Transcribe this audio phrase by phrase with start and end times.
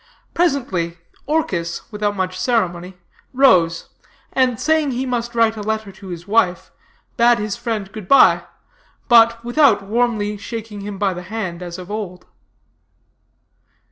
[0.33, 0.97] Presently,
[1.27, 2.97] Orchis, without much ceremony,
[3.33, 3.89] rose,
[4.33, 6.71] and saying he must write a letter to his wife,
[7.17, 8.45] bade his friend good bye,
[9.07, 12.25] but without warmly shaking him by the hand as of old.